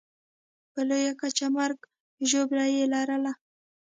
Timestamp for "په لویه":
0.71-1.13